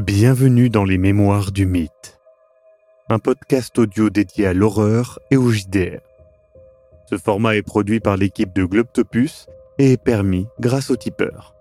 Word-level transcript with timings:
Bienvenue 0.00 0.70
dans 0.70 0.84
les 0.84 0.96
Mémoires 0.96 1.52
du 1.52 1.66
Mythe, 1.66 2.18
un 3.10 3.18
podcast 3.18 3.78
audio 3.78 4.08
dédié 4.08 4.46
à 4.46 4.54
l'horreur 4.54 5.18
et 5.30 5.36
au 5.36 5.50
JDR. 5.50 6.00
Ce 7.04 7.18
format 7.18 7.56
est 7.56 7.62
produit 7.62 8.00
par 8.00 8.16
l'équipe 8.16 8.54
de 8.54 8.64
Globtopus 8.64 9.46
et 9.78 9.92
est 9.92 10.02
permis 10.02 10.46
grâce 10.58 10.90
au 10.90 10.96
tipeur. 10.96 11.54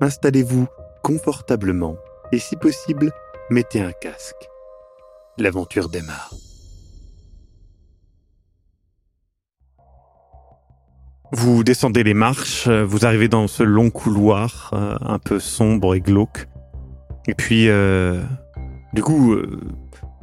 Installez-vous 0.00 0.68
confortablement 1.02 1.96
et 2.32 2.38
si 2.38 2.56
possible, 2.56 3.12
mettez 3.50 3.82
un 3.82 3.92
casque. 3.92 4.48
L'aventure 5.36 5.90
démarre. 5.90 6.32
Vous 11.32 11.62
descendez 11.62 12.04
les 12.04 12.14
marches, 12.14 12.68
vous 12.68 13.04
arrivez 13.04 13.28
dans 13.28 13.48
ce 13.48 13.62
long 13.62 13.90
couloir 13.90 14.70
euh, 14.72 14.96
un 15.02 15.18
peu 15.18 15.38
sombre 15.38 15.94
et 15.94 16.00
glauque. 16.00 16.48
Et 17.28 17.34
puis, 17.34 17.68
euh, 17.68 18.20
du 18.94 19.02
coup, 19.02 19.32
euh, 19.34 19.60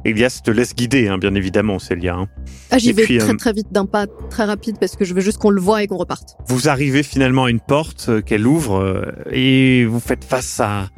Elias 0.04 0.40
te 0.44 0.50
laisse 0.50 0.74
guider, 0.74 1.08
hein, 1.08 1.18
bien 1.18 1.34
évidemment, 1.34 1.78
Célia. 1.78 2.16
hein. 2.16 2.28
Ah, 2.70 2.78
j'y 2.78 2.92
vais 2.92 3.04
puis, 3.04 3.18
très 3.18 3.30
euh, 3.30 3.36
très 3.36 3.52
vite 3.52 3.68
d'un 3.72 3.86
pas 3.86 4.06
très 4.28 4.44
rapide 4.44 4.76
parce 4.78 4.96
que 4.96 5.04
je 5.04 5.14
veux 5.14 5.20
juste 5.20 5.38
qu'on 5.38 5.50
le 5.50 5.60
voie 5.60 5.82
et 5.82 5.86
qu'on 5.86 5.96
reparte. 5.96 6.36
Vous 6.48 6.68
arrivez 6.68 7.02
finalement 7.02 7.44
à 7.44 7.50
une 7.50 7.60
porte 7.60 8.06
euh, 8.08 8.20
qu'elle 8.20 8.46
ouvre 8.46 9.14
et 9.30 9.84
vous 9.84 10.00
faites 10.00 10.24
face 10.24 10.60
à, 10.60 10.88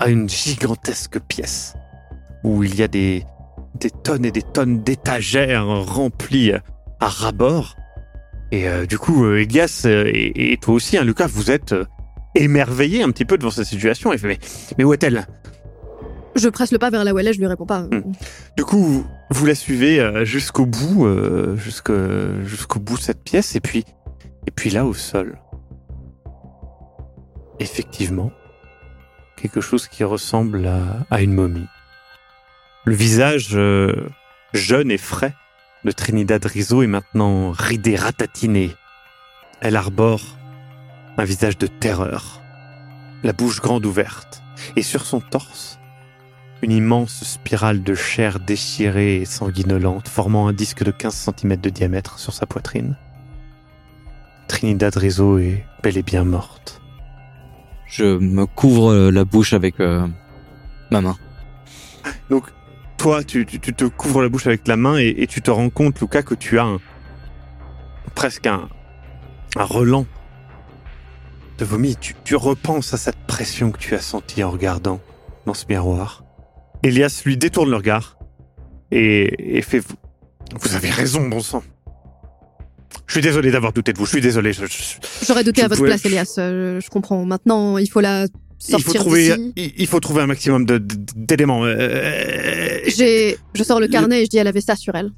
à 0.00 0.08
une 0.08 0.28
gigantesque 0.28 1.18
pièce 1.20 1.74
où 2.44 2.62
il 2.64 2.74
y 2.76 2.82
a 2.82 2.88
des, 2.88 3.24
des 3.78 3.90
tonnes 3.90 4.24
et 4.24 4.32
des 4.32 4.42
tonnes 4.42 4.82
d'étagères 4.82 5.66
remplies 5.66 6.52
à 7.00 7.08
ras-bord. 7.08 7.76
Et 8.52 8.68
euh, 8.68 8.86
du 8.86 8.98
coup, 8.98 9.28
Elias 9.32 9.86
et, 9.86 10.52
et 10.52 10.56
toi 10.56 10.74
aussi, 10.74 10.96
hein, 10.96 11.04
Lucas, 11.04 11.26
vous 11.28 11.50
êtes 11.50 11.74
émerveillés 12.36 13.02
un 13.02 13.10
petit 13.10 13.24
peu 13.24 13.38
devant 13.38 13.50
cette 13.50 13.66
situation. 13.66 14.12
Et 14.12 14.18
fait, 14.18 14.28
mais, 14.28 14.38
mais 14.78 14.84
où 14.84 14.92
est-elle? 14.92 15.26
Je 16.36 16.48
presse 16.48 16.70
le 16.70 16.78
pas 16.78 16.90
vers 16.90 17.04
là 17.04 17.14
où 17.14 17.18
elle 17.18 17.28
est, 17.28 17.32
je 17.32 17.38
lui 17.38 17.46
réponds 17.46 17.66
pas. 17.66 17.80
Hmm. 17.80 18.12
Du 18.56 18.64
coup, 18.64 19.06
vous, 19.30 19.46
la 19.46 19.54
suivez 19.54 20.00
euh, 20.00 20.24
jusqu'au 20.24 20.66
bout, 20.66 21.06
euh, 21.06 21.56
jusqu'au 21.56 22.78
bout 22.78 22.96
de 22.96 23.02
cette 23.02 23.22
pièce, 23.24 23.56
et 23.56 23.60
puis, 23.60 23.84
et 24.46 24.50
puis 24.50 24.68
là 24.70 24.84
au 24.84 24.92
sol, 24.92 25.38
effectivement, 27.58 28.32
quelque 29.36 29.62
chose 29.62 29.88
qui 29.88 30.04
ressemble 30.04 30.66
à, 30.66 31.06
à 31.10 31.22
une 31.22 31.32
momie. 31.32 31.66
Le 32.84 32.94
visage 32.94 33.50
euh, 33.54 34.08
jeune 34.52 34.90
et 34.90 34.98
frais 34.98 35.34
de 35.84 35.90
Trinidad 35.90 36.44
Rizzo 36.44 36.82
est 36.82 36.86
maintenant 36.86 37.50
ridé, 37.50 37.96
ratatiné. 37.96 38.72
Elle 39.60 39.76
arbore 39.76 40.20
un 41.18 41.24
visage 41.24 41.58
de 41.58 41.66
terreur, 41.66 42.42
la 43.22 43.32
bouche 43.32 43.60
grande 43.60 43.86
ouverte, 43.86 44.42
et 44.76 44.82
sur 44.82 45.04
son 45.04 45.20
torse, 45.20 45.78
une 46.62 46.72
immense 46.72 47.22
spirale 47.24 47.82
de 47.82 47.94
chair 47.94 48.40
déchirée 48.40 49.16
et 49.16 49.24
sanguinolente 49.24 50.08
formant 50.08 50.48
un 50.48 50.52
disque 50.52 50.82
de 50.84 50.90
15 50.90 51.14
cm 51.36 51.56
de 51.56 51.70
diamètre 51.70 52.18
sur 52.18 52.32
sa 52.32 52.46
poitrine. 52.46 52.96
Trinidad 54.48 54.94
Rizzo 54.96 55.38
est 55.38 55.64
bel 55.82 55.98
et 55.98 56.02
bien 56.02 56.24
morte. 56.24 56.80
Je 57.86 58.18
me 58.18 58.46
couvre 58.46 58.90
euh, 58.92 59.10
la 59.10 59.24
bouche 59.24 59.52
avec 59.52 59.80
euh, 59.80 60.06
ma 60.90 61.00
main. 61.00 61.16
Donc, 62.30 62.44
toi, 62.96 63.22
tu, 63.22 63.44
tu- 63.46 63.60
tu 63.60 63.74
te 63.74 63.84
couvres 63.84 64.22
la 64.22 64.28
bouche 64.28 64.46
avec 64.46 64.66
la 64.66 64.76
main 64.76 64.98
et, 64.98 65.14
et 65.18 65.26
tu 65.26 65.42
te 65.42 65.50
rends 65.50 65.70
compte, 65.70 66.00
Lucas, 66.00 66.22
que 66.22 66.34
tu 66.34 66.58
as 66.58 66.64
un, 66.64 66.78
presque 68.14 68.46
un, 68.46 68.68
un 69.56 69.64
relent 69.64 70.06
de 71.58 71.64
vomi. 71.64 71.96
Tu, 71.96 72.14
tu 72.24 72.36
repenses 72.36 72.92
à 72.94 72.96
cette 72.96 73.16
pression 73.26 73.70
que 73.70 73.78
tu 73.78 73.94
as 73.94 74.00
sentie 74.00 74.42
en 74.44 74.50
regardant 74.50 75.00
dans 75.46 75.54
ce 75.54 75.64
miroir. 75.68 76.24
Elias 76.82 77.22
lui 77.24 77.36
détourne 77.36 77.70
le 77.70 77.76
regard 77.76 78.18
et, 78.90 79.56
et 79.58 79.62
fait 79.62 79.78
vous, 79.80 79.94
vous 80.60 80.74
avez 80.74 80.90
raison, 80.90 81.28
bon 81.28 81.40
sang. 81.40 81.62
Je 83.06 83.12
suis 83.14 83.20
désolé 83.22 83.50
d'avoir 83.50 83.72
douté 83.72 83.92
de 83.92 83.98
vous. 83.98 84.04
Je 84.04 84.10
suis 84.10 84.20
désolé. 84.20 84.52
J'aurais 84.52 85.44
douté 85.44 85.60
Je 85.60 85.66
à 85.66 85.68
votre 85.68 85.78
pouvais- 85.80 85.90
place, 85.90 86.04
Elias. 86.04 86.34
euh, 86.38 86.80
je 86.80 86.88
comprends. 86.90 87.24
Maintenant, 87.24 87.78
il 87.78 87.88
faut 87.88 88.00
la 88.00 88.24
il 88.24 88.70
sortir 88.70 88.86
faut 88.86 88.94
trouver, 88.94 89.36
il, 89.56 89.72
il 89.76 89.86
faut 89.86 90.00
trouver 90.00 90.22
un 90.22 90.26
maximum 90.26 90.64
d'éléments. 90.66 91.64
Euh, 91.64 92.78
J'ai, 92.86 93.36
je 93.54 93.62
sors 93.62 93.80
le 93.80 93.86
carnet 93.88 94.22
et 94.22 94.24
je 94.24 94.30
dis 94.30 94.38
elle 94.38 94.46
avait 94.48 94.60
ça 94.60 94.76
sur 94.76 94.94
elle. 94.94 95.10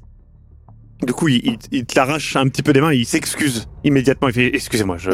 Du 1.05 1.13
coup, 1.13 1.29
il, 1.29 1.37
il, 1.45 1.57
il 1.71 1.85
te 1.85 1.95
l'arrache 1.97 2.35
un 2.35 2.47
petit 2.49 2.61
peu 2.61 2.73
des 2.73 2.81
mains, 2.81 2.93
il 2.93 3.05
s'excuse 3.05 3.67
immédiatement. 3.83 4.27
Il 4.27 4.33
fait 4.33 4.53
Excusez-moi, 4.55 4.97
je. 4.97 5.11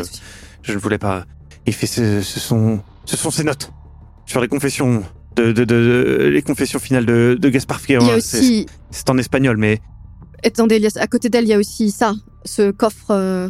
Je 0.66 0.74
ne 0.74 0.78
voulais 0.78 0.98
pas. 0.98 1.26
Il 1.66 1.74
fait 1.74 1.88
ce, 1.88 2.22
ce 2.22 2.40
sont, 2.40 2.82
ce 3.06 3.16
sont 3.18 3.32
ses 3.32 3.44
notes 3.44 3.72
sur 4.26 4.42
les 4.42 4.48
confessions. 4.48 5.04
De, 5.36 5.52
de, 5.52 5.66
de- 5.66 5.66
de- 5.66 6.30
les 6.30 6.42
confessions 6.42 6.80
finales 6.80 7.06
de, 7.06 7.38
de 7.38 7.50
Gaspard 7.50 7.82
Il 7.90 7.92
y 7.92 7.96
a 7.96 8.00
Figueroa. 8.00 8.22
C'est 8.22 8.38
aussi, 8.40 8.66
c'est 8.90 9.10
en 9.10 9.18
espagnol, 9.18 9.58
mais 9.58 9.82
attendez, 10.46 10.82
à 10.96 11.08
côté 11.08 11.28
d'elle, 11.28 11.44
il 11.44 11.50
y 11.50 11.54
a 11.54 11.58
aussi 11.60 11.92
ça, 11.92 12.14
ce 12.46 12.72
coffre. 12.72 13.12
euh, 13.12 13.50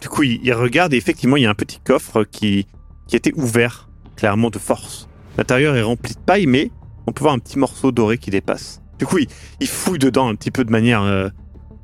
du 0.00 0.08
coup, 0.08 0.22
il, 0.22 0.40
il 0.42 0.52
regarde 0.54 0.94
et 0.94 0.96
effectivement, 0.96 1.36
il 1.36 1.42
y 1.42 1.46
a 1.46 1.50
un 1.50 1.54
petit 1.54 1.78
coffre 1.78 2.24
qui, 2.24 2.66
qui 3.06 3.16
était 3.16 3.34
ouvert, 3.34 3.90
clairement 4.16 4.48
de 4.48 4.58
force. 4.58 5.08
L'intérieur 5.36 5.76
est 5.76 5.82
rempli 5.82 6.14
de 6.14 6.18
paille, 6.20 6.46
mais 6.46 6.70
on 7.06 7.12
peut 7.12 7.20
voir 7.24 7.34
un 7.34 7.38
petit 7.38 7.58
morceau 7.58 7.92
doré 7.92 8.16
qui 8.16 8.30
dépasse. 8.30 8.80
Du 8.98 9.04
coup, 9.04 9.18
il, 9.18 9.28
il 9.60 9.68
fouille 9.68 9.98
dedans 9.98 10.28
un 10.28 10.34
petit 10.36 10.50
peu 10.50 10.64
de 10.64 10.70
manière 10.70 11.02
euh, 11.02 11.28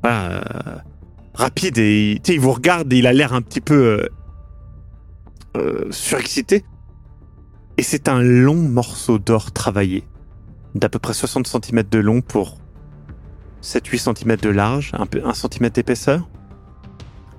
voilà, 0.01 0.31
euh, 0.31 0.75
rapide 1.35 1.77
et 1.77 2.13
il, 2.27 2.33
il 2.33 2.39
vous 2.39 2.51
regarde 2.53 2.91
et 2.91 2.97
il 2.97 3.05
a 3.05 3.13
l'air 3.13 3.33
un 3.33 3.43
petit 3.43 3.61
peu 3.61 4.07
euh, 5.55 5.87
surexcité. 5.91 6.63
Et 7.77 7.83
c'est 7.83 8.07
un 8.07 8.21
long 8.21 8.55
morceau 8.55 9.17
d'or 9.17 9.51
travaillé, 9.51 10.03
d'à 10.75 10.89
peu 10.89 10.99
près 10.99 11.13
60 11.13 11.47
cm 11.47 11.83
de 11.89 11.99
long 11.99 12.21
pour 12.21 12.57
7-8 13.63 14.15
cm 14.15 14.35
de 14.37 14.49
large, 14.49 14.91
un 14.93 15.05
peu 15.05 15.21
1 15.25 15.33
cm 15.33 15.69
d'épaisseur. 15.69 16.29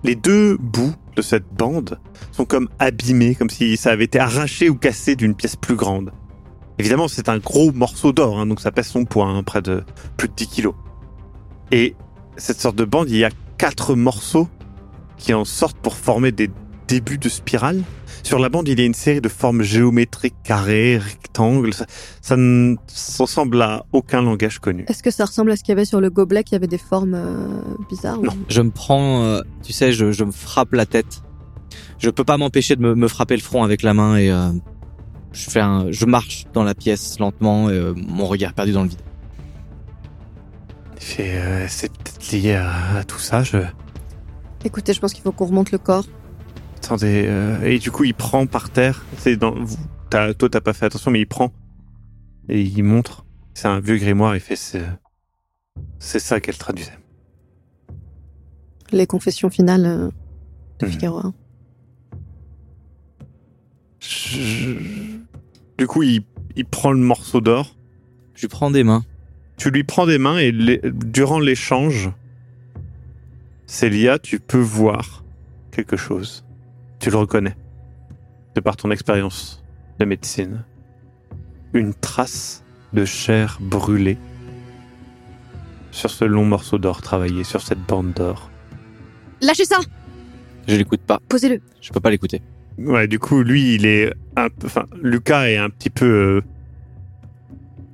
Les 0.03 0.16
deux 0.16 0.56
bouts 0.58 0.94
de 1.16 1.22
cette 1.22 1.47
bande 1.53 1.98
sont 2.32 2.44
comme 2.44 2.69
abîmés, 2.78 3.34
comme 3.34 3.50
si 3.50 3.76
ça 3.76 3.91
avait 3.91 4.04
été 4.04 4.19
arraché 4.19 4.69
ou 4.69 4.74
cassé 4.74 5.16
d'une 5.16 5.34
pièce 5.34 5.56
plus 5.56 5.76
grande. 5.76 6.12
Évidemment, 6.78 7.06
c'est 7.06 7.28
un 7.28 7.38
gros 7.38 7.72
morceau 7.72 8.12
d'or, 8.12 8.38
hein, 8.38 8.47
donc 8.47 8.60
ça 8.60 8.72
pèse 8.72 8.88
son 8.88 9.04
poids, 9.04 9.26
hein, 9.26 9.42
près 9.44 9.62
de 9.62 9.84
plus 10.16 10.28
de 10.28 10.34
10 10.34 10.48
kilos. 10.48 10.74
Et 11.70 11.94
cette 12.36 12.60
sorte 12.60 12.76
de 12.76 12.84
bande, 12.84 13.08
il 13.10 13.16
y 13.16 13.24
a 13.24 13.30
quatre 13.58 13.94
morceaux 13.94 14.48
qui 15.16 15.32
en 15.32 15.44
sortent 15.44 15.78
pour 15.78 15.94
former 15.94 16.32
des 16.32 16.50
débuts 16.89 17.19
de 17.19 17.28
spirale. 17.28 17.83
Sur 18.22 18.39
la 18.39 18.49
bande, 18.49 18.69
il 18.69 18.78
y 18.78 18.83
a 18.83 18.87
une 18.87 18.95
série 18.95 19.21
de 19.21 19.28
formes 19.28 19.62
géométriques, 19.62 20.34
carrés, 20.45 20.97
rectangles. 20.99 21.75
Ça, 21.75 21.87
ça 22.22 22.37
ne 22.37 22.77
ressemble 23.19 23.61
à 23.61 23.84
aucun 23.93 24.22
langage 24.22 24.59
connu. 24.61 24.84
Est-ce 24.89 25.03
que 25.03 25.11
ça 25.11 25.25
ressemble 25.27 25.50
à 25.50 25.56
ce 25.56 25.62
qu'il 25.62 25.72
y 25.72 25.77
avait 25.77 25.84
sur 25.84 26.00
le 26.00 26.09
gobelet 26.11 26.43
qui 26.45 26.55
avait 26.55 26.67
des 26.67 26.78
formes 26.78 27.15
euh, 27.15 27.47
bizarres 27.91 28.21
ou- 28.21 28.25
Non. 28.27 28.33
Je 28.49 28.62
me 28.62 28.71
prends, 28.71 29.22
euh, 29.25 29.41
tu 29.62 29.72
sais, 29.72 29.93
je, 29.93 30.12
je 30.12 30.25
me 30.25 30.33
frappe 30.33 30.72
la 30.72 30.87
tête. 30.87 31.22
Je 31.99 32.09
peux 32.11 32.25
pas 32.25 32.39
m'empêcher 32.39 32.77
de 32.77 32.81
me, 32.83 32.95
me 32.95 33.09
frapper 33.09 33.37
le 33.37 33.43
front 33.43 33.62
avec 33.62 33.83
la 33.83 33.93
main 33.95 34.16
et 34.16 34.31
euh, 34.31 34.49
je 35.33 35.51
fais 35.51 35.61
un, 35.61 35.91
je 35.91 36.06
marche 36.06 36.45
dans 36.55 36.65
la 36.65 36.75
pièce 36.75 37.19
lentement, 37.19 37.69
et, 37.69 37.75
euh, 37.75 37.93
mon 37.97 38.27
regard 38.27 38.53
perdu 38.55 38.72
dans 38.72 38.83
le 38.84 38.89
vide. 38.89 39.01
Euh, 41.21 41.66
c'est 41.69 41.93
peut-être 41.93 42.33
lié 42.33 42.55
à, 42.55 42.97
à 42.99 43.05
tout 43.05 43.19
ça. 43.19 43.43
Je... 43.43 43.59
Écoutez, 44.65 44.93
je 44.95 45.01
pense 45.01 45.12
qu'il 45.12 45.22
faut 45.22 45.33
qu'on 45.33 45.47
remonte 45.47 45.71
le 45.72 45.78
corps. 45.78 46.06
Attendez, 46.84 47.25
euh, 47.27 47.62
et 47.62 47.78
du 47.78 47.91
coup, 47.91 48.05
il 48.05 48.15
prend 48.15 48.47
par 48.47 48.71
terre. 48.71 49.05
C'est 49.19 49.37
dans, 49.37 49.55
vous, 49.55 49.77
t'as- 50.11 50.34
toi, 50.34 50.49
t'as 50.50 50.61
pas 50.61 50.72
fait 50.75 50.87
attention, 50.87 51.11
mais 51.11 51.21
il 51.21 51.27
prend 51.27 51.53
et 52.49 52.61
il 52.61 52.83
montre. 52.83 53.25
C'est 53.55 53.69
un 53.69 53.81
vieux 53.81 53.97
grimoire. 53.97 54.34
Il 54.37 54.41
fait, 54.41 54.56
c'est, 54.56 54.84
c'est 55.99 56.19
ça 56.19 56.41
qu'elle 56.41 56.59
traduisait. 56.59 56.99
Les 58.93 59.06
confessions 59.06 59.49
finales 59.50 59.87
euh, 59.87 60.11
de. 60.81 60.87
Figueroa. 60.87 61.33
Je- 64.01 64.75
Du 65.78 65.87
coup, 65.87 66.03
il, 66.03 66.22
il 66.57 66.65
prend 66.66 66.92
le 66.92 66.98
morceau 66.98 67.41
d'or. 67.41 67.77
Je 68.34 68.42
lui 68.42 68.48
prends 68.48 68.71
des 68.71 68.84
mains. 68.84 69.04
Tu 69.57 69.71
lui 69.71 69.84
prends 69.84 70.07
des 70.07 70.19
mains 70.19 70.39
et 70.39 70.53
les- 70.53 70.80
durant 70.84 71.39
l'échange, 71.41 72.10
Célia, 73.66 74.19
tu 74.19 74.39
peux 74.41 74.60
voir 74.60 75.25
quelque 75.71 75.97
chose. 75.97 76.45
Tu 77.04 77.10
le 77.10 77.18
reconnais. 77.18 77.54
De 78.54 78.62
par 78.62 78.78
ton 78.78 78.91
expérience 78.91 79.62
de 79.98 80.06
médecine. 80.06 80.65
Une 81.74 81.92
trace 81.92 82.65
de 82.95 83.04
chair 83.04 83.59
brûlée 83.60 84.16
sur 85.91 86.09
ce 86.09 86.24
long 86.24 86.47
morceau 86.47 86.78
d'or 86.78 87.03
travaillé, 87.03 87.45
sur 87.45 87.60
cette 87.60 87.80
bande 87.80 88.15
d'or. 88.15 88.51
Lâchez 89.42 89.66
ça 89.66 89.80
Je 90.66 90.77
l'écoute 90.77 91.03
pas. 91.03 91.21
Posez-le. 91.28 91.60
Je 91.83 91.92
peux 91.92 92.01
pas 92.01 92.09
l'écouter. 92.09 92.41
Ouais, 92.78 93.06
du 93.06 93.18
coup, 93.18 93.42
lui, 93.42 93.74
il 93.74 93.84
est 93.84 94.10
un 94.36 94.48
peu, 94.48 94.66
enfin, 94.66 94.86
Lucas 95.03 95.51
est 95.51 95.59
un 95.59 95.68
petit 95.68 95.91
peu 95.91 96.06
euh, 96.06 96.42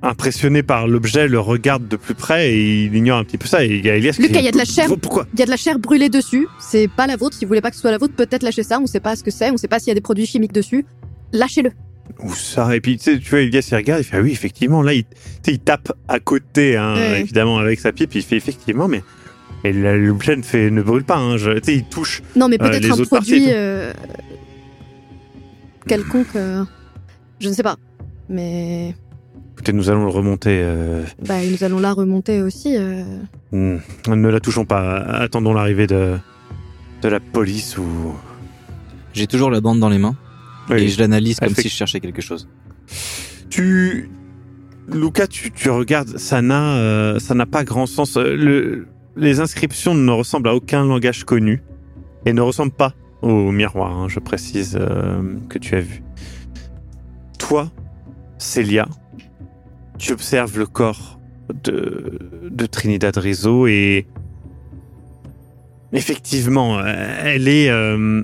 impressionné 0.03 0.63
par 0.63 0.87
l'objet, 0.87 1.27
le 1.27 1.39
regarde 1.39 1.87
de 1.87 1.95
plus 1.95 2.15
près 2.15 2.51
et 2.53 2.85
il 2.85 2.95
ignore 2.95 3.19
un 3.19 3.23
petit 3.23 3.37
peu 3.37 3.47
ça. 3.47 3.63
Et 3.63 3.69
il 3.75 3.85
y 3.85 3.89
a 3.89 3.95
Elias 3.95 4.15
Lucas, 4.19 4.39
il 4.39 4.45
y 4.45 4.47
a 4.47 4.51
de 4.51 4.57
la 4.57 4.65
chair. 4.65 4.87
Pourquoi 5.01 5.27
Il 5.33 5.39
y 5.39 5.43
a 5.43 5.45
de 5.45 5.51
la 5.51 5.57
chair 5.57 5.77
brûlée 5.79 6.09
dessus. 6.09 6.47
C'est 6.59 6.87
pas 6.87 7.05
la 7.07 7.15
vôtre. 7.17 7.37
Si 7.37 7.45
vous 7.45 7.49
voulez 7.49 7.61
pas 7.61 7.69
que 7.69 7.75
ce 7.75 7.81
soit 7.81 7.91
la 7.91 7.97
vôtre, 7.97 8.15
peut-être 8.15 8.43
lâchez 8.43 8.63
ça. 8.63 8.79
On 8.79 8.87
sait 8.87 8.99
pas 8.99 9.15
ce 9.15 9.23
que 9.23 9.31
c'est. 9.31 9.51
On 9.51 9.57
sait 9.57 9.67
pas 9.67 9.79
s'il 9.79 9.89
y 9.89 9.91
a 9.91 9.95
des 9.95 10.01
produits 10.01 10.25
chimiques 10.25 10.53
dessus. 10.53 10.85
Lâchez-le. 11.33 11.71
Où 12.23 12.33
ça 12.33 12.75
Et 12.75 12.81
puis, 12.81 12.97
tu 12.97 13.03
sais, 13.03 13.19
tu 13.19 13.29
vois, 13.29 13.39
Elias, 13.41 13.67
il 13.71 13.75
regarde, 13.75 14.01
il 14.01 14.03
fait, 14.03 14.17
ah 14.17 14.21
oui, 14.21 14.31
effectivement, 14.31 14.81
là, 14.81 14.91
il, 14.93 15.05
tape 15.59 15.93
à 16.07 16.19
côté, 16.19 16.75
hein, 16.75 16.95
Ouais. 16.95 17.21
évidemment, 17.21 17.57
avec 17.59 17.79
sa 17.79 17.91
pipe, 17.93 18.13
il 18.15 18.21
fait, 18.23 18.35
effectivement, 18.37 18.87
mais... 18.87 19.01
Et 19.63 19.71
Loopline 19.71 20.39
ne 20.39 20.43
fait, 20.43 20.71
ne 20.71 20.81
brûle 20.81 21.03
pas, 21.03 21.17
hein, 21.17 21.37
je- 21.37 21.51
tu 21.51 21.59
sais, 21.63 21.75
il 21.75 21.83
touche. 21.85 22.21
Non, 22.35 22.49
mais 22.49 22.57
Euh, 22.59 22.67
peut-être 22.69 22.99
un 22.99 23.03
produit 23.05 23.45
euh, 23.49 23.93
quelconque. 25.87 26.35
euh, 26.35 26.63
je 27.39 27.47
ne 27.49 27.53
sais 27.53 27.63
pas. 27.63 27.77
Mais 28.29 28.95
Écoutez, 29.61 29.73
nous 29.73 29.91
allons 29.91 30.05
le 30.05 30.09
remonter. 30.09 30.59
euh, 30.63 31.03
bah, 31.27 31.35
nous 31.45 31.63
allons 31.63 31.77
la 31.79 31.93
remonter 31.93 32.41
aussi. 32.41 32.75
euh. 32.77 33.03
hmm, 33.51 33.77
ne 34.07 34.27
la 34.27 34.39
touchons 34.39 34.65
pas, 34.65 34.97
attendons 34.97 35.53
l'arrivée 35.53 35.85
de, 35.85 36.17
de 37.03 37.07
la 37.07 37.19
police 37.19 37.77
ou... 37.77 37.85
J'ai 39.13 39.27
toujours 39.27 39.51
la 39.51 39.61
bande 39.61 39.79
dans 39.79 39.89
les 39.89 39.99
mains 39.99 40.15
et 40.75 40.87
je 40.87 40.99
l'analyse 40.99 41.39
comme 41.39 41.53
si 41.53 41.69
je 41.69 41.75
cherchais 41.75 41.99
quelque 41.99 42.23
chose. 42.23 42.49
Tu, 43.51 44.09
Lucas, 44.91 45.27
tu, 45.27 45.51
tu 45.51 45.69
regardes, 45.69 46.17
ça 46.17 46.41
n'a, 46.41 46.77
euh, 46.77 47.19
ça 47.19 47.35
n'a 47.35 47.45
pas 47.45 47.63
grand 47.63 47.85
sens. 47.85 48.17
Euh, 48.17 48.35
Le, 48.35 48.87
les 49.15 49.41
inscriptions 49.41 49.93
ne 49.93 50.11
ressemblent 50.11 50.49
à 50.49 50.55
aucun 50.55 50.83
langage 50.83 51.23
connu 51.23 51.61
et 52.25 52.33
ne 52.33 52.41
ressemblent 52.41 52.71
pas 52.71 52.95
au 53.21 53.51
miroir. 53.51 53.95
hein, 53.95 54.07
je 54.09 54.17
précise 54.19 54.75
euh, 54.81 55.21
que 55.49 55.59
tu 55.59 55.75
as 55.75 55.81
vu. 55.81 56.01
Toi, 57.37 57.69
Célia, 58.39 58.87
tu 60.01 60.13
observes 60.13 60.57
le 60.57 60.65
corps 60.65 61.19
de, 61.63 62.17
de 62.49 62.65
Trinidad 62.65 63.15
Rizzo 63.17 63.67
et 63.67 64.07
effectivement, 65.93 66.83
elle 66.83 67.47
est 67.47 67.69
euh, 67.69 68.23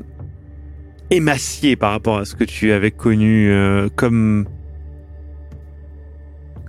émaciée 1.12 1.76
par 1.76 1.92
rapport 1.92 2.18
à 2.18 2.26
ce 2.26 2.36
que 2.36 2.44
tu 2.44 2.72
avais 2.72 2.90
connu 2.92 3.52
euh, 3.52 3.90
comme 3.96 4.46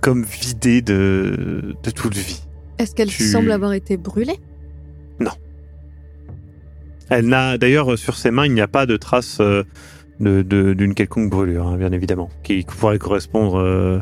comme 0.01 0.23
vidée 0.23 0.81
de, 0.81 1.75
de 1.83 1.89
toute 1.91 2.15
vie. 2.15 2.41
Est-ce 2.77 2.93
qu'elle 2.95 3.09
Tu- 3.09 3.23
semble 3.23 3.51
avoir 3.51 3.73
été 3.73 3.97
brûlée? 3.97 4.37
Elle 7.11 7.25
n'a 7.25 7.57
d'ailleurs 7.57 7.97
sur 7.97 8.15
ses 8.15 8.29
mains, 8.29 8.45
il 8.45 8.53
n'y 8.53 8.61
a 8.61 8.67
pas 8.67 8.85
de 8.85 8.95
trace 8.95 9.39
euh, 9.41 9.63
de- 10.19 10.43
d'une 10.73 10.93
quelconque 10.93 11.31
brûlure, 11.31 11.65
hein, 11.65 11.75
bien 11.75 11.91
évidemment, 11.91 12.29
qui 12.43 12.61
pourrait 12.61 12.99
correspondre 12.99 13.55
euh, 13.57 13.99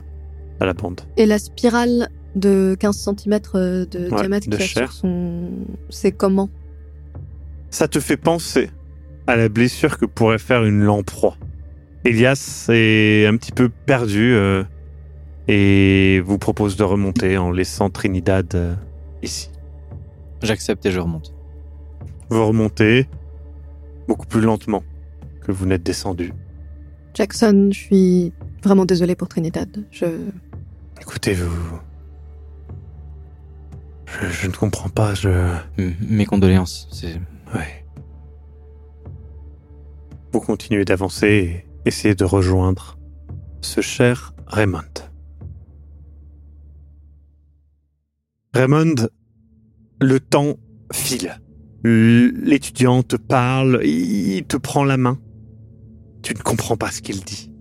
à 0.59 0.65
la 0.65 0.73
bande. 0.73 1.01
Et 1.17 1.25
la 1.25 1.39
spirale 1.39 2.09
de 2.35 2.75
15 2.79 2.95
cm 2.97 3.39
de 3.53 3.87
Ouais, 4.09 4.17
diamètre 4.19 4.47
de 4.49 4.55
qu'il 4.55 4.61
y 4.61 4.63
a 4.63 4.67
chair. 4.67 4.91
sur 4.91 5.01
son. 5.01 5.49
C'est 5.89 6.11
comment? 6.11 6.49
Ça 7.69 7.87
te 7.87 7.99
fait 7.99 8.17
penser 8.17 8.69
à 9.27 9.35
la 9.35 9.49
blessure 9.49 9.97
que 9.97 10.05
pourrait 10.05 10.37
faire 10.39 10.63
une 10.63 10.81
lamproie. 10.83 11.35
Elias 12.05 12.67
est 12.69 13.25
un 13.27 13.35
petit 13.37 13.51
peu 13.51 13.69
perdu 13.69 14.33
euh, 14.33 14.63
et 15.47 16.21
vous 16.25 16.37
propose 16.37 16.77
de 16.77 16.83
remonter 16.83 17.37
en 17.37 17.51
laissant 17.51 17.89
Trinidad 17.89 18.53
euh, 18.55 18.75
ici. 19.23 19.49
J'accepte 20.41 20.85
et 20.85 20.91
je 20.91 20.99
remonte. 20.99 21.33
Vous 22.29 22.45
remontez 22.45 23.07
beaucoup 24.07 24.27
plus 24.27 24.41
lentement 24.41 24.83
que 25.41 25.51
vous 25.51 25.65
n'êtes 25.65 25.83
descendu. 25.83 26.33
Jackson, 27.13 27.69
je 27.73 27.77
suis 27.79 28.33
vraiment 28.63 28.85
désolée 28.85 29.15
pour 29.15 29.27
Trinidad. 29.27 29.67
Je. 29.91 30.05
Écoutez, 31.01 31.33
vous... 31.33 31.79
Je, 34.05 34.27
je 34.27 34.47
ne 34.47 34.53
comprends 34.53 34.89
pas, 34.89 35.13
je... 35.13 35.29
M- 35.77 35.95
Mes 36.09 36.25
condoléances. 36.25 36.87
C'est 36.91 37.19
Ouais. 37.53 37.85
Vous 40.33 40.41
continuez 40.41 40.83
d'avancer 40.85 41.27
et 41.27 41.65
essayez 41.87 42.13
de 42.15 42.25
rejoindre 42.25 42.97
ce 43.61 43.79
cher 43.81 44.33
Raymond. 44.47 44.81
Raymond, 48.53 48.95
le 50.01 50.19
temps 50.19 50.55
file. 50.91 51.39
L'étudiant 51.83 53.03
te 53.03 53.15
parle, 53.15 53.81
il 53.85 54.43
te 54.45 54.57
prend 54.57 54.83
la 54.83 54.97
main. 54.97 55.19
Tu 56.21 56.33
ne 56.33 56.39
comprends 56.39 56.75
pas 56.75 56.91
ce 56.91 57.01
qu'il 57.01 57.23
dit. 57.23 57.51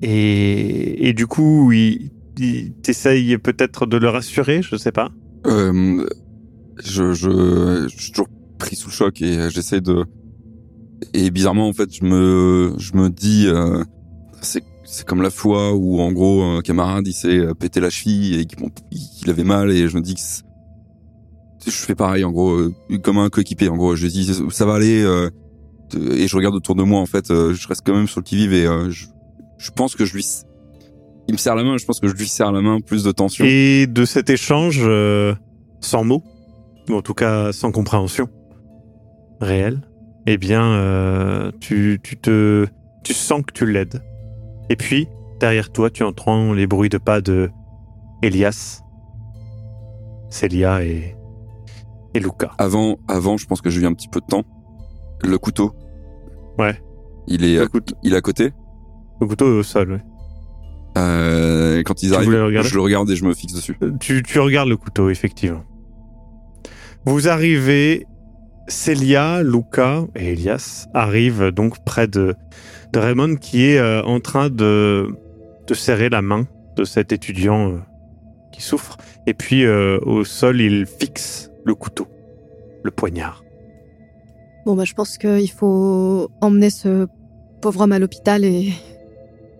Et, 0.00 1.08
et 1.08 1.12
du 1.12 1.26
coup, 1.26 1.70
il, 1.72 2.10
il 2.38 2.72
t'essaye 2.82 3.36
peut-être 3.38 3.86
de 3.86 3.96
le 3.96 4.08
rassurer, 4.08 4.62
je 4.62 4.76
sais 4.76 4.92
pas. 4.92 5.10
Euh, 5.46 6.06
je, 6.82 7.12
je, 7.12 7.88
je 7.88 8.02
suis 8.02 8.12
toujours 8.12 8.28
pris 8.58 8.76
sous 8.76 8.88
le 8.88 8.92
choc 8.92 9.20
et 9.22 9.38
euh, 9.38 9.50
j'essaie 9.50 9.80
de. 9.80 10.04
Et 11.14 11.30
bizarrement, 11.30 11.68
en 11.68 11.72
fait, 11.72 11.92
je 11.92 12.04
me, 12.04 12.74
je 12.78 12.94
me 12.94 13.10
dis, 13.10 13.46
euh, 13.48 13.82
c'est, 14.40 14.62
c'est 14.84 15.04
comme 15.04 15.20
la 15.20 15.30
fois 15.30 15.74
où, 15.74 16.00
en 16.00 16.12
gros, 16.12 16.42
un 16.42 16.60
camarade, 16.60 17.06
il 17.06 17.12
s'est 17.12 17.38
euh, 17.38 17.54
pété 17.54 17.80
la 17.80 17.90
cheville 17.90 18.40
et 18.40 18.46
bon, 18.58 18.70
qu'il 18.90 19.28
avait 19.30 19.44
mal 19.44 19.70
et 19.70 19.88
je 19.88 19.96
me 19.96 20.00
dis 20.02 20.14
que 20.14 20.20
je 21.66 21.70
fais 21.70 21.94
pareil, 21.96 22.24
en 22.24 22.30
gros, 22.30 22.52
euh, 22.52 22.72
comme 23.02 23.18
un 23.18 23.28
coéquipier, 23.28 23.68
en 23.68 23.76
gros. 23.76 23.96
Je 23.96 24.06
dis, 24.06 24.32
ça 24.50 24.64
va 24.64 24.74
aller. 24.74 25.02
euh, 25.02 25.28
et 25.94 26.26
je 26.26 26.36
regarde 26.36 26.54
autour 26.54 26.74
de 26.74 26.82
moi, 26.84 27.00
en 27.00 27.06
fait, 27.06 27.26
je 27.28 27.68
reste 27.68 27.82
quand 27.84 27.94
même 27.94 28.08
sur 28.08 28.20
le 28.20 28.24
qui-vive 28.24 28.54
et 28.54 28.66
je 28.90 29.70
pense 29.76 29.94
que 29.94 30.06
je 30.06 30.14
lui, 30.14 30.26
il 31.28 31.34
me 31.34 31.38
serre 31.38 31.54
la 31.54 31.64
main, 31.64 31.76
je 31.78 31.84
pense 31.84 32.00
que 32.00 32.08
je 32.08 32.14
lui 32.14 32.26
serre 32.26 32.52
la 32.52 32.60
main, 32.60 32.80
plus 32.80 33.04
de 33.04 33.12
tension. 33.12 33.44
Et 33.46 33.86
de 33.86 34.04
cet 34.04 34.30
échange, 34.30 34.80
euh, 34.82 35.34
sans 35.80 36.04
mots, 36.04 36.22
ou 36.88 36.94
en 36.94 37.02
tout 37.02 37.14
cas 37.14 37.52
sans 37.52 37.70
compréhension 37.70 38.28
réelle, 39.40 39.80
eh 40.26 40.36
bien, 40.36 40.64
euh, 40.64 41.50
tu, 41.60 42.00
tu 42.02 42.16
te, 42.16 42.66
tu 43.04 43.14
sens 43.14 43.42
que 43.46 43.52
tu 43.52 43.66
l'aides. 43.66 44.02
Et 44.68 44.76
puis, 44.76 45.08
derrière 45.40 45.70
toi, 45.70 45.90
tu 45.90 46.02
entends 46.02 46.52
les 46.52 46.66
bruits 46.66 46.88
de 46.88 46.98
pas 46.98 47.20
de 47.20 47.50
Elias, 48.22 48.82
Célia 50.30 50.84
et, 50.84 51.16
et 52.14 52.20
Luca. 52.20 52.52
Avant, 52.58 52.98
avant, 53.08 53.36
je 53.36 53.46
pense 53.46 53.60
que 53.60 53.70
j'ai 53.70 53.80
eu 53.80 53.86
un 53.86 53.94
petit 53.94 54.08
peu 54.08 54.20
de 54.20 54.26
temps. 54.26 54.44
Le 55.24 55.38
couteau. 55.38 55.72
Ouais. 56.58 56.80
Il 57.28 57.44
est, 57.44 57.60
il 58.02 58.12
est 58.12 58.16
à 58.16 58.20
côté. 58.20 58.52
le 59.20 59.26
couteau 59.26 59.46
est 59.46 59.58
au 59.58 59.62
sol, 59.62 59.92
ouais. 59.92 60.02
Euh, 60.98 61.82
quand 61.84 62.02
ils 62.02 62.10
Tu 62.10 62.14
arrivent, 62.14 62.62
je 62.62 62.74
le 62.74 62.80
regarde 62.80 63.10
et 63.10 63.16
je 63.16 63.24
me 63.24 63.34
fixe 63.34 63.54
dessus. 63.54 63.76
Euh, 63.82 63.92
Tu, 63.98 64.22
tu 64.22 64.38
regardes 64.38 64.68
le 64.68 64.76
couteau, 64.76 65.08
effectivement. 65.10 65.64
Vous 67.04 67.28
arrivez, 67.28 68.06
Célia, 68.68 69.42
Luca 69.42 70.04
et 70.14 70.32
Elias 70.32 70.86
arrivent 70.94 71.50
donc 71.50 71.84
près 71.84 72.06
de, 72.06 72.34
de 72.92 72.98
Raymond 72.98 73.36
qui 73.36 73.64
est 73.64 73.78
euh, 73.78 74.02
en 74.02 74.20
train 74.20 74.50
de, 74.50 75.08
de 75.66 75.74
serrer 75.74 76.10
la 76.10 76.22
main 76.22 76.46
de 76.76 76.84
cet 76.84 77.12
étudiant 77.12 77.72
euh, 77.72 77.78
qui 78.52 78.62
souffre. 78.62 78.98
Et 79.26 79.34
puis 79.34 79.64
euh, 79.64 79.98
au 80.02 80.24
sol, 80.24 80.60
il 80.60 80.86
fixe 80.86 81.50
le 81.64 81.74
couteau, 81.74 82.06
le 82.82 82.90
poignard. 82.90 83.42
Bon, 84.64 84.76
bah, 84.76 84.84
je 84.84 84.94
pense 84.94 85.18
qu'il 85.18 85.50
faut 85.50 86.30
emmener 86.40 86.70
ce 86.70 87.08
pauvre 87.60 87.80
homme 87.80 87.92
à 87.92 87.98
l'hôpital 87.98 88.44
et 88.44 88.72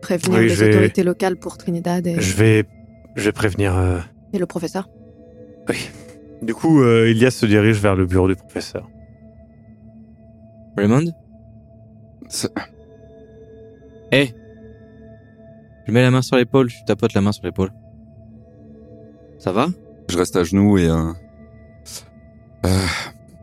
prévenir 0.02 0.38
Oui, 0.38 0.44
les 0.44 0.48
je 0.50 0.64
vais- 0.64 0.70
autorités 0.74 1.02
locales 1.02 1.36
pour 1.36 1.56
Trinidad 1.56 2.06
et, 2.06 2.20
Je 2.20 2.36
vais, 2.36 2.64
je 3.16 3.24
vais 3.24 3.32
prévenir. 3.32 3.76
euh, 3.78 3.98
et 4.34 4.38
le 4.38 4.46
professeur. 4.46 4.88
Du 6.42 6.54
coup, 6.54 6.82
euh, 6.82 7.06
Elias 7.08 7.30
se 7.30 7.46
dirige 7.46 7.78
vers 7.80 7.94
le 7.96 8.04
bureau 8.04 8.28
du 8.28 8.34
professeur. 8.36 8.88
Raymond 10.76 11.12
Ça- 12.28 12.48
Eh 14.10 14.30
Je 15.86 15.92
mets 15.92 16.02
la 16.02 16.10
main 16.10 16.22
sur 16.22 16.36
l'épaule, 16.36 16.68
je 16.68 16.76
tapote 16.86 17.14
la 17.14 17.20
main 17.20 17.32
sur 17.32 17.44
l'épaule. 17.44 17.70
Ça 19.38 19.52
va? 19.52 19.66
Je 20.08 20.16
reste 20.18 20.36
à 20.36 20.44
genoux 20.44 20.78
et. 20.78 20.88
Euh... 20.88 21.12
euh, 22.66 22.86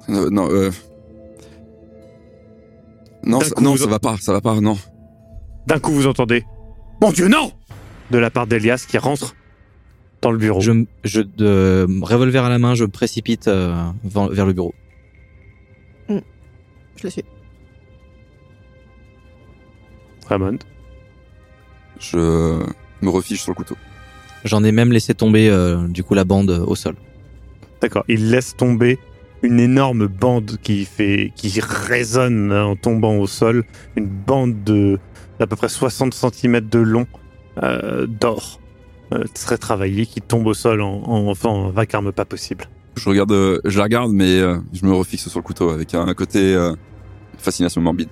euh, 0.09 0.29
non, 0.29 0.49
euh... 0.51 0.71
Non, 3.23 3.41
ça, 3.41 3.49
coup, 3.55 3.63
non, 3.63 3.71
vous- 3.71 3.77
ça 3.77 3.87
va 3.87 3.99
pas, 3.99 4.15
ça 4.17 4.31
va 4.33 4.41
pas, 4.41 4.59
non. 4.61 4.77
D'un 5.69 5.79
coup, 5.79 5.91
vous 5.91 6.07
entendez 6.07 6.43
Mon 7.01 7.11
Dieu, 7.11 7.27
non 7.29 7.53
De 8.11 8.17
la 8.17 8.29
part 8.29 8.47
d'Elias 8.47 8.85
qui 8.87 8.97
rentre 8.97 9.35
dans 10.21 10.31
le 10.31 10.37
bureau. 10.37 10.59
Je, 10.59 10.71
m- 10.71 10.85
je 11.05 11.21
de 11.21 11.87
revolver 12.01 12.43
à 12.43 12.49
la 12.49 12.59
main, 12.59 12.75
je 12.75 12.83
me 12.83 12.89
précipite 12.89 13.47
euh, 13.47 13.73
vers, 14.03 14.45
le 14.45 14.51
bureau. 14.53 14.73
Je 16.09 17.03
le 17.05 17.09
suis. 17.11 17.23
Raymond. 20.27 20.59
Je 21.99 22.17
me 23.01 23.09
refiche 23.09 23.41
sur 23.41 23.51
le 23.51 23.55
couteau. 23.55 23.77
J'en 24.43 24.63
ai 24.65 24.71
même 24.73 24.91
laissé 24.91 25.13
tomber 25.13 25.49
euh, 25.49 25.87
du 25.87 26.03
coup 26.03 26.13
la 26.13 26.23
bande 26.25 26.49
euh, 26.51 26.65
au 26.65 26.75
sol. 26.75 26.95
D'accord. 27.81 28.03
Il 28.09 28.29
laisse 28.31 28.55
tomber 28.57 28.99
une 29.43 29.59
énorme 29.61 30.07
bande 30.07 30.57
qui 30.61 30.83
fait, 30.83 31.31
qui 31.35 31.57
résonne 31.61 32.51
en 32.51 32.75
tombant 32.75 33.15
au 33.15 33.27
sol. 33.27 33.63
Une 33.95 34.07
bande 34.07 34.63
de 34.65 34.99
d'à 35.39 35.47
peu 35.47 35.55
près 35.55 35.69
60 35.69 36.13
cm 36.13 36.59
de 36.61 36.79
long 36.79 37.07
euh, 37.63 38.05
d'or 38.07 38.59
euh, 39.11 39.23
très 39.33 39.57
travaillé 39.57 40.05
qui 40.05 40.21
tombe 40.21 40.45
au 40.45 40.53
sol 40.53 40.81
en, 40.81 41.33
vacarme 41.71 42.11
pas 42.11 42.25
possible. 42.25 42.65
Je 42.95 43.09
regarde, 43.09 43.31
euh, 43.31 43.59
je 43.65 43.77
la 43.77 43.85
regarde, 43.85 44.11
mais 44.11 44.39
je 44.39 44.85
me 44.85 44.93
refixe 44.93 45.29
sur 45.29 45.39
le 45.39 45.43
couteau 45.43 45.69
avec 45.69 45.95
un 45.95 46.13
côté 46.13 46.55
fascination 47.37 47.81
morbide. 47.81 48.09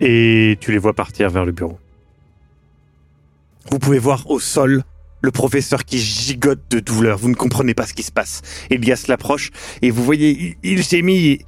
Et 0.00 0.58
tu 0.60 0.72
les 0.72 0.78
vois 0.78 0.92
partir 0.92 1.30
vers 1.30 1.44
le 1.44 1.52
bureau. 1.52 1.78
Vous 3.70 3.78
pouvez 3.78 3.98
voir 3.98 4.28
au 4.30 4.38
sol 4.38 4.84
le 5.22 5.30
professeur 5.30 5.84
qui 5.84 5.98
gigote 5.98 6.60
de 6.70 6.80
douleur. 6.80 7.16
Vous 7.16 7.30
ne 7.30 7.34
comprenez 7.34 7.72
pas 7.72 7.86
ce 7.86 7.94
qui 7.94 8.02
se 8.02 8.12
passe. 8.12 8.42
Elias 8.68 9.06
l'approche 9.08 9.50
et 9.80 9.90
vous 9.90 10.04
voyez, 10.04 10.56
il, 10.62 10.70
il 10.72 10.82
gémit. 10.82 11.40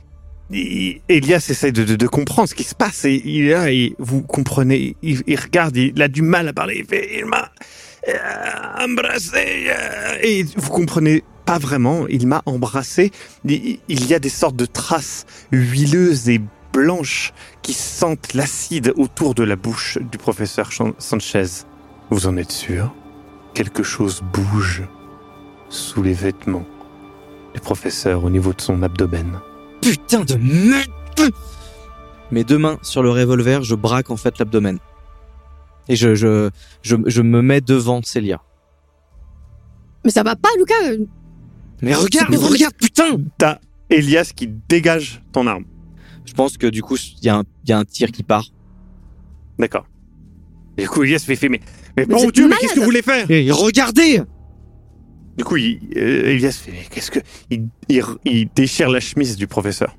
Elias 0.52 1.46
essaie 1.50 1.72
de, 1.72 2.06
comprendre 2.06 2.48
ce 2.48 2.54
qui 2.54 2.64
se 2.64 2.74
passe 2.74 3.04
il 3.04 3.48
est 3.48 3.94
vous 3.98 4.22
comprenez. 4.22 4.96
Il, 5.02 5.22
il 5.26 5.38
regarde, 5.38 5.76
il 5.76 6.00
a 6.00 6.08
du 6.08 6.22
mal 6.22 6.48
à 6.48 6.52
parler. 6.52 6.84
Il 7.18 7.26
m'a 7.26 7.50
euh, 8.08 8.84
embrassé 8.84 9.68
euh, 9.68 10.18
et 10.22 10.44
vous 10.56 10.70
comprenez 10.70 11.24
pas 11.44 11.58
vraiment. 11.58 12.06
Il 12.08 12.26
m'a 12.26 12.42
embrassé. 12.46 13.10
Il, 13.44 13.78
il 13.88 14.06
y 14.06 14.14
a 14.14 14.18
des 14.18 14.28
sortes 14.28 14.56
de 14.56 14.66
traces 14.66 15.26
huileuses 15.50 16.28
et 16.28 16.40
blanches 16.72 17.32
qui 17.62 17.72
sentent 17.72 18.34
l'acide 18.34 18.92
autour 18.96 19.34
de 19.34 19.42
la 19.42 19.56
bouche 19.56 19.98
du 19.98 20.18
professeur 20.18 20.70
Sanchez. 20.98 21.64
Vous 22.10 22.26
en 22.26 22.36
êtes 22.36 22.52
sûr? 22.52 22.94
Quelque 23.54 23.82
chose 23.82 24.22
bouge 24.32 24.84
sous 25.68 26.02
les 26.02 26.12
vêtements 26.12 26.66
du 27.54 27.60
professeur 27.60 28.24
au 28.24 28.30
niveau 28.30 28.52
de 28.52 28.60
son 28.60 28.82
abdomen. 28.82 29.40
Putain 29.86 30.24
de 30.24 30.34
merde 30.34 31.32
Mes 32.32 32.42
deux 32.44 32.58
mains 32.58 32.78
sur 32.82 33.02
le 33.02 33.10
revolver, 33.10 33.62
je 33.62 33.74
braque 33.74 34.10
en 34.10 34.16
fait 34.16 34.38
l'abdomen. 34.38 34.78
Et 35.88 35.94
je, 35.94 36.14
je, 36.16 36.50
je, 36.82 36.96
je 37.06 37.22
me 37.22 37.40
mets 37.42 37.60
devant 37.60 38.02
Célia. 38.02 38.42
Mais 40.04 40.10
ça 40.10 40.22
va 40.24 40.34
pas, 40.34 40.48
Lucas 40.58 40.74
Mais 41.82 41.94
regarde, 41.94 42.28
Mais- 42.30 42.36
regarde, 42.36 42.74
putain 42.74 43.18
T'as 43.38 43.58
Elias 43.88 44.32
qui 44.34 44.48
dégage 44.68 45.22
ton 45.32 45.46
arme. 45.46 45.64
Je 46.24 46.32
pense 46.32 46.58
que 46.58 46.66
du 46.66 46.82
coup, 46.82 46.96
il 46.96 47.24
y, 47.24 47.28
a 47.28 47.36
un- 47.36 47.44
il 47.64 47.70
y 47.70 47.72
a 47.72 47.78
un 47.78 47.84
tir 47.84 48.10
qui 48.10 48.24
part. 48.24 48.46
D'accord. 49.60 49.86
Et 50.76 50.82
du 50.82 50.88
coup, 50.88 51.04
Elias 51.04 51.22
fait, 51.24 51.36
fait 51.36 51.48
mais, 51.48 51.60
mais, 51.96 52.04
Mais 52.08 52.14
bon 52.16 52.28
Dieu, 52.30 52.48
mais 52.48 52.56
qu'est-ce 52.60 52.74
que 52.74 52.80
vous 52.80 52.84
voulez 52.86 53.02
faire? 53.02 53.30
Et 53.30 53.50
regardez 53.52 54.22
Du 55.36 55.44
coup, 55.44 55.56
il, 55.56 55.80
euh, 55.96 56.30
Elias 56.30 56.52
fait, 56.64 56.72
mais 56.72 56.84
qu'est-ce 56.90 57.10
que... 57.10 57.20
Il, 57.50 57.68
il, 57.88 58.02
il 58.24 58.48
déchire 58.54 58.88
la 58.88 59.00
chemise 59.00 59.36
du 59.36 59.46
professeur. 59.46 59.96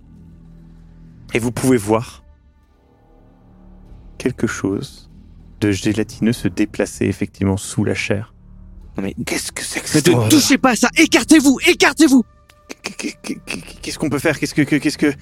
Et 1.33 1.39
vous 1.39 1.51
pouvez 1.51 1.77
voir 1.77 2.23
quelque 4.17 4.47
chose 4.47 5.09
de 5.61 5.71
gélatineux 5.71 6.33
se 6.33 6.47
déplacer 6.47 7.05
effectivement 7.05 7.57
sous 7.57 7.83
la 7.83 7.93
chair. 7.93 8.33
Non, 8.97 9.03
mais- 9.03 9.15
qu'est-ce 9.25 9.51
que 9.51 9.63
c'est 9.63 9.79
que 9.79 9.85
Ne 9.85 9.89
cette 9.91 10.07
horreur 10.09 10.29
touchez 10.29 10.57
pas 10.57 10.71
à 10.71 10.75
ça 10.75 10.89
Écartez-vous 10.97 11.59
Écartez-vous 11.67 12.23
Qu'est-ce 13.81 13.99
qu'on 13.99 14.09
peut 14.09 14.19
faire? 14.19 14.39
Qu'est-ce 14.39 14.53
que 14.55 14.61
qu'est-ce 14.63 14.97
que? 14.97 15.13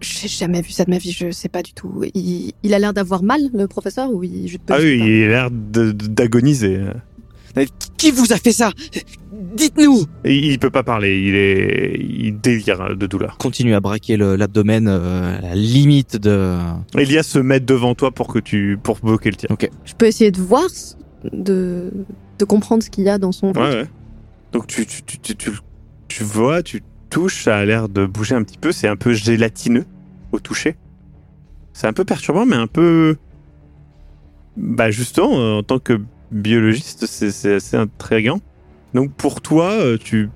J'ai 0.00 0.28
jamais 0.28 0.60
vu 0.62 0.70
ça 0.70 0.84
de 0.84 0.90
ma 0.90 0.98
vie, 0.98 1.10
je 1.12 1.30
sais 1.30 1.48
pas 1.48 1.62
du 1.62 1.72
tout. 1.72 2.04
Il, 2.14 2.52
il 2.62 2.74
a 2.74 2.78
l'air 2.78 2.92
d'avoir 2.92 3.22
mal, 3.22 3.40
le 3.52 3.66
professeur, 3.66 4.10
ou 4.12 4.22
il 4.24 4.46
juste 4.46 4.62
Ah 4.68 4.76
oui, 4.78 4.98
il 4.98 5.24
a 5.24 5.28
l'air 5.28 5.50
d'agoniser. 5.50 6.80
Qui 7.96 8.10
vous 8.10 8.32
a 8.32 8.36
fait 8.36 8.52
ça? 8.52 8.72
Dites-nous 9.54 10.04
Il 10.24 10.58
peut 10.58 10.70
pas 10.70 10.82
parler. 10.82 11.18
Il 11.20 11.34
est, 11.34 11.96
il 11.98 12.38
délire 12.40 12.94
de 12.96 13.06
douleur. 13.06 13.38
Continue 13.38 13.74
à 13.74 13.80
braquer 13.80 14.16
l'abdomen 14.18 14.86
euh, 14.88 15.38
à 15.38 15.40
la 15.40 15.54
limite 15.54 16.16
de... 16.16 16.58
Elias 16.96 17.22
se 17.22 17.38
met 17.38 17.60
devant 17.60 17.94
toi 17.94 18.10
pour 18.10 18.28
que 18.28 18.38
tu 18.38 18.78
pour 18.82 18.98
bloquer 18.98 19.30
le 19.30 19.36
tir. 19.36 19.48
Je 19.84 19.94
peux 19.94 20.06
essayer 20.06 20.30
de 20.30 20.40
voir, 20.40 20.64
de, 21.32 21.90
de 22.38 22.44
comprendre 22.44 22.82
ce 22.82 22.90
qu'il 22.90 23.04
y 23.04 23.08
a 23.08 23.16
dans 23.18 23.32
son 23.32 23.48
Ouais, 23.48 23.52
ventre. 23.54 23.76
ouais. 23.76 23.86
Donc 24.52 24.66
tu 24.66 24.84
tu, 24.86 25.02
tu, 25.02 25.18
tu, 25.18 25.36
tu, 25.36 25.50
tu 26.08 26.22
vois, 26.24 26.62
tu 26.62 26.82
touches, 27.08 27.44
ça 27.44 27.56
a 27.56 27.64
l'air 27.64 27.88
de 27.88 28.04
bouger 28.04 28.34
un 28.34 28.42
petit 28.42 28.58
peu. 28.58 28.72
C'est 28.72 28.88
un 28.88 28.96
peu 28.96 29.12
gélatineux 29.14 29.86
au 30.32 30.38
toucher. 30.38 30.76
C'est 31.72 31.86
un 31.86 31.92
peu 31.94 32.04
perturbant, 32.04 32.44
mais 32.46 32.56
un 32.56 32.66
peu. 32.66 33.16
Bah 34.56 34.90
justement, 34.90 35.58
en 35.58 35.62
tant 35.62 35.78
que 35.78 36.00
biologiste, 36.30 37.06
c'est 37.06 37.54
assez 37.54 37.76
intriguant. 37.76 38.40
Donc 38.94 39.12
pour 39.12 39.40
toi, 39.40 39.70
euh, 39.72 39.98
tu 39.98 40.30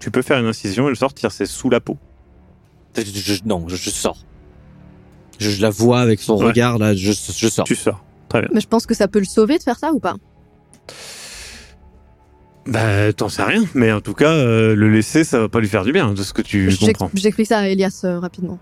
tu 0.00 0.10
peux 0.10 0.22
faire 0.22 0.38
une 0.38 0.46
incision 0.46 0.86
et 0.86 0.90
le 0.90 0.94
sortir, 0.94 1.32
c'est 1.32 1.46
sous 1.46 1.70
la 1.70 1.80
peau. 1.80 1.96
Je- 2.96 3.02
je- 3.04 3.44
non, 3.44 3.68
je, 3.68 3.76
je 3.76 3.90
sors. 3.90 4.18
Je, 5.38 5.50
je 5.50 5.62
la 5.62 5.70
vois 5.70 6.00
avec 6.00 6.20
son 6.20 6.36
Ouais. 6.38 6.46
regard, 6.46 6.78
là, 6.78 6.94
je, 6.94 7.12
je 7.12 7.48
sors. 7.48 7.64
Tu 7.64 7.74
sors. 7.76 8.04
Très 8.28 8.40
bien. 8.40 8.48
Mais 8.52 8.60
je 8.60 8.66
pense 8.68 8.86
que 8.86 8.94
ça 8.94 9.08
peut 9.08 9.18
le 9.20 9.24
sauver 9.24 9.58
de 9.58 9.62
faire 9.62 9.78
ça 9.78 9.92
ou 9.92 10.00
pas? 10.00 10.16
Bah, 12.66 13.12
t'en 13.14 13.30
sais 13.30 13.42
rien, 13.42 13.64
mais 13.74 13.90
en 13.92 14.02
tout 14.02 14.12
cas, 14.12 14.30
euh, 14.30 14.74
le 14.74 14.90
laisser, 14.90 15.24
ça 15.24 15.38
va 15.40 15.48
pas 15.48 15.58
lui 15.60 15.68
faire 15.68 15.84
du 15.84 15.92
bien, 15.92 16.12
de 16.12 16.22
ce 16.22 16.34
que 16.34 16.42
tu 16.42 16.68
comprends. 16.78 17.10
J'explique 17.14 17.46
ça 17.46 17.60
à 17.60 17.66
Elias 17.68 18.02
euh, 18.04 18.18
rapidement. 18.18 18.58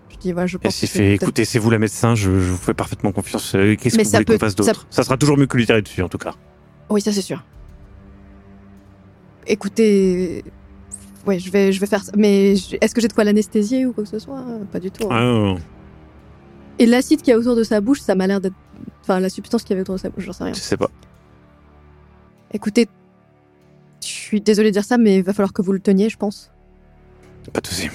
Je 0.47 0.57
Et 0.57 0.61
pense 0.61 0.85
fait, 0.87 1.15
écoutez, 1.15 1.45
c'est 1.45 1.59
vous 1.59 1.71
la 1.71 1.79
médecin, 1.79 2.15
je, 2.15 2.31
je 2.39 2.51
vous 2.53 2.57
fais 2.57 2.75
parfaitement 2.75 3.13
confiance. 3.13 3.55
euh, 3.55 3.77
Qu'est-ce 3.77 3.97
Mais 3.97 4.03
que 4.03 4.09
vous 4.09 4.13
ça 4.13 4.19
voulez 4.19 4.25
qu'on 4.27 4.39
fasse 4.39 4.55
d'autre 4.55 4.87
ça... 4.91 5.03
sera 5.05 5.17
toujours 5.17 5.37
mieux 5.37 5.47
que 5.47 5.57
lui 5.57 5.67
tirer 5.67 5.83
dessus, 5.83 6.03
en 6.03 6.09
tout 6.09 6.19
cas. 6.19 6.35
Oui, 6.91 7.01
ça 7.01 7.13
c'est 7.13 7.23
sûr. 7.23 7.45
Écoutez, 9.47 10.45
ouais, 11.27 11.39
je 11.39 11.51
vais, 11.51 11.73
je 11.73 11.81
vais 11.81 11.87
faire 11.87 12.03
ça. 12.03 12.13
Mais 12.17 12.53
est-ce 12.55 12.95
que 12.95 13.01
j'ai 13.01 13.09
de 13.09 13.13
quoi 13.13 13.25
l'anesthésier 13.25 13.87
ou 13.87 13.93
quoi 13.93 14.05
que 14.05 14.11
ce 14.11 14.19
soit? 14.19 14.45
Pas 14.73 14.81
du 14.81 14.91
tout. 14.91 15.05
hein. 15.05 15.09
Ah, 15.13 15.21
non, 15.21 15.55
non, 15.55 15.59
Et 16.79 16.87
l'acide 16.87 17.21
qu'il 17.23 17.31
y 17.31 17.35
a 17.35 17.39
autour 17.39 17.55
de 17.57 17.63
sa 17.63 17.81
bouche, 17.81 18.01
ça 18.01 18.15
m'a 18.15 18.27
l'air 18.27 18.41
d'être, 18.41 18.57
enfin, 19.03 19.21
la 19.21 19.29
substance 19.29 19.63
qu'il 19.63 19.71
y 19.71 19.75
avait 19.75 19.83
autour 19.83 19.95
de 19.97 20.01
sa 20.01 20.11
bouche, 20.11 20.25
j'en 20.25 20.33
sais 20.33 20.45
rien. 20.45 20.53
je 20.55 20.61
sais 20.61 20.77
pas. 20.77 20.91
Écoutez, 22.53 22.89
je 24.03 24.07
suis 24.09 24.41
désolée 24.41 24.71
de 24.71 24.73
dire 24.75 24.85
ça, 24.85 24.99
mais 24.99 25.19
il 25.19 25.23
va 25.23 25.33
falloir 25.33 25.53
que 25.53 25.63
vous 25.63 25.73
le 25.73 25.81
teniez, 25.81 26.09
je 26.09 26.17
pense. 26.17 26.51
Pas 27.53 27.61
de 27.61 27.67
souci. 27.69 27.89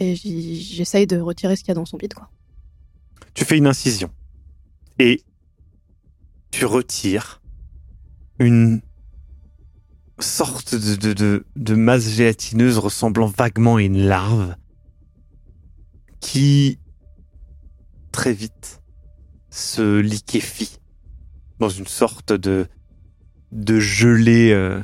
Et 0.00 0.14
j'essaye 0.14 1.06
de 1.06 1.18
retirer 1.18 1.56
ce 1.56 1.62
qu'il 1.62 1.68
y 1.68 1.72
a 1.72 1.74
dans 1.74 1.84
son 1.84 1.96
bide. 1.96 2.14
Tu 3.34 3.44
fais 3.44 3.56
une 3.56 3.66
incision. 3.66 4.10
Et 4.98 5.22
tu 6.50 6.64
retires 6.64 7.40
une 8.38 8.80
sorte 10.20 10.74
de, 10.74 11.74
masse 11.74 12.08
gélatineuse 12.08 12.78
ressemblant 12.78 13.26
vaguement 13.26 13.76
à 13.76 13.82
une 13.82 14.06
larve 14.06 14.56
qui 16.20 16.78
très 18.12 18.32
vite 18.32 18.82
se 19.50 20.00
liquéfie 20.00 20.78
dans 21.58 21.68
une 21.68 21.86
sorte 21.86 22.32
de, 22.32 22.66
de 23.52 23.78
gelée 23.78 24.52
euh, 24.52 24.82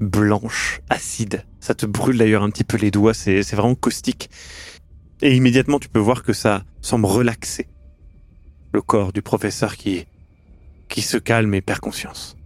blanche, 0.00 0.80
acide. 0.88 1.44
Ça 1.66 1.74
te 1.74 1.84
brûle 1.84 2.16
d'ailleurs 2.18 2.44
un 2.44 2.50
petit 2.50 2.62
peu 2.62 2.76
les 2.76 2.92
doigts, 2.92 3.12
c'est 3.12 3.42
c'est 3.42 3.56
vraiment 3.56 3.74
caustique. 3.74 4.30
Et 5.20 5.34
immédiatement, 5.34 5.80
tu 5.80 5.88
peux 5.88 5.98
voir 5.98 6.22
que 6.22 6.32
ça 6.32 6.62
semble 6.80 7.06
relaxer 7.06 7.66
le 8.72 8.80
corps 8.82 9.12
du 9.12 9.20
professeur 9.20 9.76
qui, 9.76 10.06
qui 10.88 11.02
se 11.02 11.16
calme 11.16 11.52
et 11.54 11.62
perd 11.62 11.80
conscience. 11.80 12.36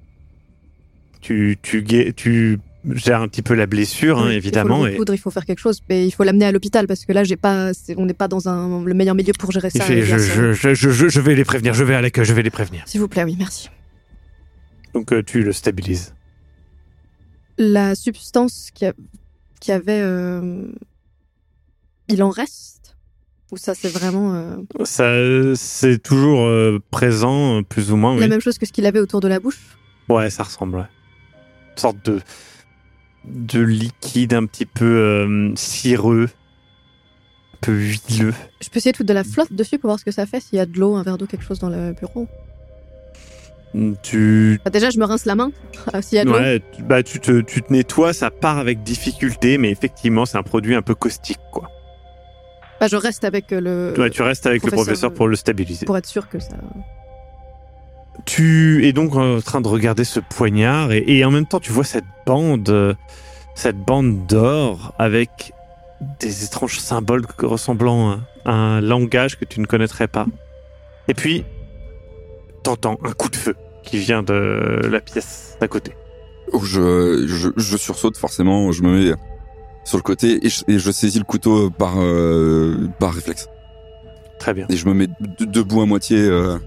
Tu, 1.20 1.58
tu, 1.60 2.58
gères 2.94 3.20
un 3.20 3.28
petit 3.28 3.42
peu 3.42 3.52
la 3.52 3.66
blessure, 3.66 4.18
hein, 4.20 4.30
évidemment. 4.30 4.76
Il 4.76 4.78
faut 4.80 4.84
le 4.86 4.90
et 4.90 4.94
recoudre, 4.94 5.14
il 5.14 5.18
faut 5.18 5.30
faire 5.30 5.44
quelque 5.44 5.58
chose, 5.58 5.82
mais 5.90 6.06
il 6.06 6.12
faut 6.12 6.24
l'amener 6.24 6.46
à 6.46 6.52
l'hôpital 6.52 6.86
parce 6.86 7.04
que 7.04 7.12
là, 7.12 7.22
j'ai 7.22 7.36
pas, 7.36 7.72
on 7.98 8.06
n'est 8.06 8.14
pas 8.14 8.26
dans 8.28 8.48
un, 8.48 8.82
le 8.82 8.94
meilleur 8.94 9.14
milieu 9.14 9.34
pour 9.38 9.52
gérer 9.52 9.68
ça. 9.68 9.84
fait, 9.84 10.00
je, 10.00 10.16
je, 10.54 10.74
je- 10.74 11.08
je 11.10 11.20
vais 11.20 11.34
les 11.34 11.44
prévenir, 11.44 11.74
je 11.74 11.84
vais 11.84 11.94
à 11.94 12.00
l'accueil, 12.00 12.24
je 12.24 12.32
vais 12.32 12.42
les 12.42 12.50
prévenir. 12.50 12.84
S'il 12.86 13.00
vous 13.02 13.08
plaît, 13.08 13.24
oui, 13.24 13.36
merci. 13.38 13.68
Donc 14.94 15.12
euh, 15.12 15.22
tu 15.22 15.42
le 15.42 15.52
stabilises. 15.52 16.14
La 17.62 17.94
substance 17.94 18.70
qui, 18.72 18.86
a, 18.86 18.94
qui 19.60 19.70
avait, 19.70 20.00
euh, 20.00 20.72
il 22.08 22.22
en 22.22 22.30
reste? 22.30 22.96
Ou 23.52 23.58
ça, 23.58 23.74
c'est 23.74 23.90
vraiment 23.90 24.34
euh, 24.34 24.56
Ça, 24.84 25.12
c'est 25.56 26.02
toujours 26.02 26.46
euh, 26.46 26.78
présent, 26.90 27.62
plus 27.62 27.92
ou 27.92 27.96
moins. 27.96 28.14
Oui. 28.14 28.20
la 28.20 28.28
même 28.28 28.40
chose 28.40 28.56
que 28.56 28.64
ce 28.64 28.72
qu'il 28.72 28.86
avait 28.86 28.98
autour 28.98 29.20
de 29.20 29.28
la 29.28 29.40
bouche? 29.40 29.76
Ouais, 30.08 30.30
ça 30.30 30.44
ressemble. 30.44 30.78
Ouais. 30.78 30.86
Une 31.72 31.78
sorte 31.78 32.02
de 32.02 32.20
de 33.26 33.60
liquide 33.60 34.32
un 34.32 34.46
petit 34.46 34.64
peu 34.64 35.52
cireux, 35.54 36.30
un 37.52 37.58
peu 37.60 37.72
huileux. 37.72 38.32
Je 38.62 38.70
peux 38.70 38.78
essayer 38.78 38.92
de 38.92 38.96
foutre 38.96 39.08
de 39.08 39.12
la 39.12 39.24
flotte 39.24 39.52
dessus 39.52 39.78
pour 39.78 39.88
voir 39.88 39.98
ce 40.00 40.06
que 40.06 40.10
ça 40.10 40.24
fait, 40.24 40.40
s'il 40.40 40.56
y 40.56 40.60
a 40.60 40.64
de 40.64 40.78
l'eau, 40.78 40.96
un 40.96 41.02
verre 41.02 41.18
d'eau, 41.18 41.26
quelque 41.26 41.44
chose 41.44 41.58
dans 41.58 41.68
le 41.68 41.92
bureau. 41.92 42.26
Tu 44.02 44.60
Bah, 44.64 44.70
déjà, 44.70 44.90
je 44.90 44.98
me 44.98 45.04
rince 45.04 45.24
la 45.26 45.36
main 45.36 45.52
s'il 46.00 46.16
y 46.16 46.20
a 46.20 46.24
de 46.24 46.30
l'eau. 46.30 46.36
Ouais, 46.36 46.60
bah, 46.80 47.02
tu, 47.02 47.20
te, 47.20 47.40
tu 47.40 47.62
te 47.62 47.72
nettoies, 47.72 48.12
ça 48.12 48.30
part 48.30 48.58
avec 48.58 48.82
difficulté, 48.82 49.58
mais 49.58 49.70
effectivement, 49.70 50.26
c'est 50.26 50.38
un 50.38 50.42
produit 50.42 50.74
un 50.74 50.82
peu 50.82 50.94
caustique, 50.94 51.38
quoi. 51.52 51.70
Bah, 52.80 52.88
je 52.88 52.96
reste 52.96 53.24
avec 53.24 53.52
euh, 53.52 53.60
le. 53.60 54.00
Ouais, 54.00 54.10
tu 54.10 54.22
restes 54.22 54.46
avec 54.46 54.62
le 54.64 54.68
professeur, 54.70 54.84
professeur 54.86 55.10
euh, 55.10 55.14
pour 55.14 55.28
le 55.28 55.36
stabiliser. 55.36 55.86
Pour 55.86 55.96
être 55.98 56.06
sûr 56.06 56.28
que 56.28 56.38
ça. 56.38 56.56
Tu 58.24 58.86
es 58.86 58.92
donc 58.92 59.14
en 59.14 59.40
train 59.40 59.60
de 59.60 59.68
regarder 59.68 60.04
ce 60.04 60.20
poignard 60.20 60.90
et, 60.92 61.04
et 61.06 61.24
en 61.24 61.30
même 61.30 61.46
temps, 61.46 61.60
tu 61.60 61.72
vois 61.72 61.84
cette 61.84 62.04
bande, 62.26 62.68
euh, 62.68 62.94
cette 63.54 63.78
bande 63.78 64.26
d'or 64.26 64.94
avec 64.98 65.52
des 66.18 66.44
étranges 66.44 66.78
symboles 66.78 67.24
ressemblant 67.38 68.20
à 68.44 68.52
un 68.52 68.80
langage 68.80 69.38
que 69.38 69.44
tu 69.44 69.60
ne 69.60 69.66
connaîtrais 69.66 70.08
pas. 70.08 70.26
Et 71.08 71.14
puis, 71.14 71.44
t'entends 72.76 72.98
un 73.04 73.12
coup 73.12 73.28
de 73.28 73.36
feu 73.36 73.54
qui 73.82 73.98
vient 73.98 74.22
de 74.22 74.80
la 74.90 75.00
pièce 75.00 75.56
d'à 75.60 75.68
côté. 75.68 75.92
Oh, 76.52 76.60
je, 76.62 77.24
je, 77.26 77.48
je 77.56 77.76
sursaute 77.76 78.16
forcément, 78.16 78.72
je 78.72 78.82
me 78.82 78.98
mets 79.10 79.14
sur 79.84 79.96
le 79.98 80.02
côté 80.02 80.44
et 80.44 80.48
je, 80.48 80.62
et 80.68 80.78
je 80.78 80.90
saisis 80.90 81.18
le 81.18 81.24
couteau 81.24 81.70
par, 81.70 81.94
euh, 82.00 82.88
par 82.98 83.12
réflexe. 83.14 83.48
Très 84.38 84.54
bien. 84.54 84.66
Et 84.68 84.76
je 84.76 84.86
me 84.86 84.94
mets 84.94 85.06
de- 85.06 85.44
debout 85.44 85.80
à 85.82 85.86
moitié. 85.86 86.18
euh, 86.18 86.58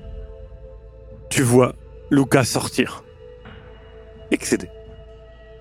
tu 1.29 1.41
vois 1.41 1.74
Lucas 2.12 2.43
sortir. 2.43 3.03
Excédé. 4.31 4.69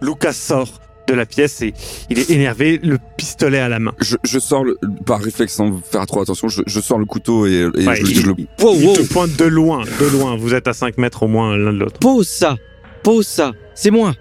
Lucas 0.01 0.33
sort 0.33 0.81
de 1.13 1.17
la 1.19 1.27
pièce 1.27 1.61
et 1.61 1.75
il 2.11 2.19
est 2.19 2.31
énervé, 2.31 2.81
le 2.83 2.99
pistolet 3.17 3.59
à 3.59 3.69
la 3.69 3.79
main. 3.79 3.93
Je, 4.01 4.17
je 4.25 4.39
sors 4.39 4.65
le, 4.65 4.79
par 5.05 5.21
réflexe 5.21 5.53
sans 5.55 5.81
faire 5.83 6.07
trop 6.07 6.23
attention. 6.23 6.49
Je, 6.49 6.63
je 6.67 6.81
sors 6.81 6.99
le 6.99 7.05
couteau 7.05 7.47
et, 7.47 7.69
et 7.77 7.87
Ouais, 7.87 7.97
je, 7.97 8.03
il, 8.03 8.15
je 8.21 8.27
le 8.27 8.35
il- 8.39 8.47
Wow, 8.61 8.75
il 8.75 8.87
wow. 8.87 8.95
te 8.97 9.03
pointe 9.13 9.37
de 9.37 9.45
loin, 9.45 9.85
de 10.01 10.07
loin. 10.07 10.37
Vous 10.37 10.55
êtes 10.55 10.67
à 10.69 10.73
5 10.73 10.97
mètres 10.99 11.23
au 11.25 11.29
moins 11.29 11.57
l'un 11.57 11.73
de 11.73 11.79
l'autre. 11.79 11.99
Pose 12.01 12.27
ça. 12.29 12.57
Pose 13.03 13.27
ça. 13.27 13.53
C'est 13.75 13.91
moi. 13.91 14.15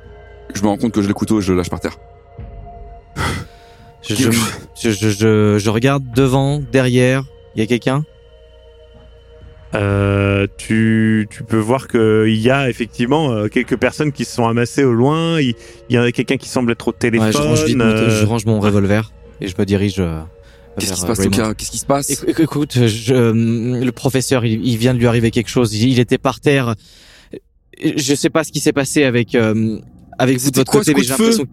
je 0.54 0.62
me 0.62 0.68
rends 0.68 0.78
compte 0.78 0.92
que 0.94 1.02
j'ai 1.02 1.08
le 1.08 1.14
couteau 1.14 1.40
et 1.40 1.42
je 1.42 1.52
le 1.54 1.58
lâche 1.58 1.70
par 1.70 1.80
terre. 1.80 1.98
Je, 4.08 4.16
je, 4.16 4.32
je, 4.82 4.90
je, 4.92 5.10
je- 5.10 5.58
je 5.60 5.70
regarde 5.70 6.04
devant, 6.16 6.60
derrière. 6.72 7.24
Il 7.56 7.60
y 7.62 7.64
a 7.64 7.68
quelqu'un? 7.68 8.04
Euh, 9.74 10.48
tu, 10.58 11.28
tu 11.30 11.44
peux 11.44 11.58
voir 11.58 11.88
qu'il 11.88 12.36
y 12.36 12.50
a 12.50 12.70
effectivement 12.70 13.32
euh, 13.32 13.48
quelques 13.48 13.78
personnes 13.78 14.12
qui 14.12 14.25
se 14.25 14.36
sont 14.36 14.46
amassées 14.48 14.84
au 14.84 14.92
loin. 14.94 15.40
Il, 15.40 15.56
il 15.90 15.96
y 15.96 15.98
a 15.98 16.12
quelqu'un 16.12 16.38
qui 16.38 16.50
semble 16.50 16.72
être 16.74 16.88
au 16.90 16.92
téléphone. 16.92 17.28
Ouais, 17.28 17.32
je, 17.34 17.38
range 17.38 17.63
vite 17.63 17.78
mon- 17.78 17.86
euh, 17.86 18.20
je 18.22 18.25
range 18.25 18.46
mon 18.46 18.60
revolver 18.60 19.12
et 19.40 19.48
je 19.48 19.56
me 19.58 19.66
dirige 19.66 19.96
euh, 20.00 20.20
Qu'est-ce 20.78 20.94
qui 20.94 21.00
se 21.01 21.06
passe. 21.06 21.24
Lucas 21.24 21.54
Qu'est-ce 21.54 21.72
qui 21.72 21.78
se 21.78 21.86
passe? 21.86 22.10
Écou- 22.10 22.25
écou- 22.30 22.42
Écoute, 22.44 22.86
je, 22.88 23.13
le 23.84 23.92
professeur, 23.92 24.46
il, 24.46 24.66
il 24.66 24.78
vient 24.78 24.94
de 24.94 25.00
lui 25.00 25.08
arriver 25.08 25.32
quelque 25.32 25.50
chose. 25.50 25.74
Il, 25.74 25.90
il 25.90 26.00
était 26.00 26.18
par 26.18 26.40
terre. 26.42 26.75
Je 27.84 28.13
sais 28.16 28.30
pas 28.30 28.44
ce 28.44 28.51
qui 28.51 28.60
s'est 28.60 28.74
passé 28.74 29.04
avec 29.06 29.36
euh, 29.36 29.80
avec 30.20 30.38
vous 30.38 30.42
de 30.51 30.56
C'était 30.58 30.60
votre 30.60 30.72
quoi, 30.72 30.82
côté, 30.82 30.94
mais 30.94 31.04
j'ai 31.04 31.10
l'impression 31.10 31.46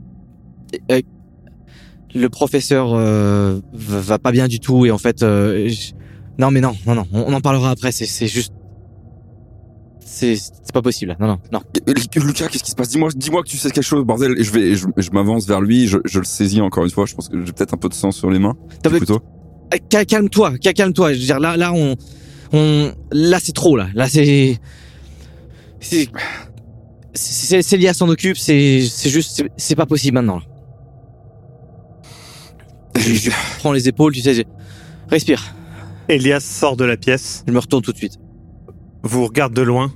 euh, 0.90 1.00
le 2.14 2.28
professeur 2.28 2.92
euh, 2.94 3.60
va, 3.72 4.00
va 4.00 4.18
pas 4.18 4.32
bien 4.32 4.48
du 4.48 4.60
tout 4.60 4.86
et 4.86 4.90
en 4.90 4.98
fait, 4.98 5.22
euh, 5.22 5.68
je- 5.68 5.92
non 6.38 6.50
mais 6.50 6.60
non, 6.60 6.74
non 6.86 6.94
non, 6.94 7.06
on, 7.12 7.22
on 7.22 7.32
en 7.32 7.40
parlera 7.40 7.70
après. 7.70 7.90
C'est 7.92 8.06
c'est 8.06 8.28
juste, 8.28 8.52
c'est 10.00 10.36
c'est 10.36 10.72
pas 10.72 10.82
possible. 10.82 11.16
Non 11.20 11.26
non 11.26 11.38
non. 11.52 11.60
Lucas, 12.16 12.48
qu'est-ce 12.48 12.62
qui 12.64 12.70
se 12.70 12.76
passe? 12.76 12.88
Dis-moi, 12.88 13.10
dis-moi 13.14 13.42
que 13.42 13.48
tu 13.48 13.56
sais 13.56 13.70
quelque 13.70 13.84
chose, 13.84 14.04
bordel. 14.04 14.34
Et 14.38 14.44
je 14.44 14.52
vais, 14.52 14.74
je, 14.74 14.86
je 14.96 15.10
m'avance 15.10 15.46
vers 15.46 15.60
lui. 15.60 15.86
Je, 15.88 15.98
je 16.04 16.18
le 16.18 16.24
saisis 16.24 16.60
encore 16.60 16.84
une 16.84 16.90
fois. 16.90 17.06
Je 17.06 17.14
pense 17.14 17.28
que 17.28 17.44
j'ai 17.44 17.52
peut-être 17.52 17.74
un 17.74 17.78
peu 17.78 17.88
de 17.88 17.94
sang 17.94 18.10
sur 18.10 18.30
les 18.30 18.38
mains. 18.38 18.56
Couteau. 19.00 19.20
Euh, 19.74 19.78
cal- 19.88 20.06
Calme-toi, 20.06 20.58
cal- 20.58 20.74
calme-toi. 20.74 21.12
Je 21.14 21.18
veux 21.18 21.24
dire 21.24 21.40
là, 21.40 21.56
là 21.56 21.72
on, 21.74 21.94
on, 22.52 22.92
là 23.12 23.38
c'est 23.42 23.52
trop 23.52 23.76
là. 23.76 23.88
Là 23.94 24.08
c'est, 24.08 24.58
c'est, 25.80 26.08
c'est, 27.14 27.62
Célia 27.62 27.92
s'en 27.94 28.08
occupe. 28.08 28.36
C'est, 28.38 28.82
c'est 28.88 29.10
juste, 29.10 29.44
c'est- 29.56 29.74
pas 29.76 29.86
possible 29.86 30.14
maintenant. 30.14 30.36
là. 30.36 30.42
Je, 32.96 33.12
je 33.14 33.30
prends 33.58 33.72
les 33.72 33.88
épaules, 33.88 34.12
tu 34.12 34.20
sais. 34.22 34.34
je- 34.34 34.42
Respire. 35.10 35.54
Elias 36.08 36.40
sort 36.40 36.76
de 36.76 36.84
la 36.84 36.96
pièce, 36.96 37.44
Je 37.46 37.52
me 37.52 37.58
retourne 37.58 37.82
tout 37.82 37.92
de 37.92 37.96
suite. 37.96 38.18
vous 39.02 39.26
regarde 39.26 39.52
de 39.52 39.62
loin, 39.62 39.92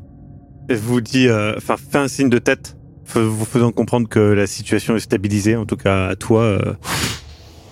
et 0.69 0.75
vous 0.75 1.01
dit, 1.01 1.27
euh, 1.27 1.55
enfin, 1.57 1.77
fait 1.77 1.99
un 1.99 2.09
signe 2.09 2.29
de 2.29 2.39
tête, 2.39 2.77
vous 3.15 3.45
faisant 3.45 3.73
comprendre 3.73 4.09
que 4.09 4.21
la 4.21 4.47
situation 4.47 4.95
est 4.95 5.01
stabilisée, 5.01 5.57
en 5.57 5.65
tout 5.65 5.77
cas 5.77 6.09
à 6.09 6.17
toi, 6.17 6.43
euh, 6.43 6.75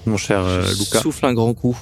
mon 0.06 0.16
cher 0.16 0.40
euh, 0.40 0.62
Je 0.64 0.78
Lucas. 0.78 1.00
Souffle 1.00 1.26
un 1.26 1.34
grand 1.34 1.52
coup. 1.52 1.78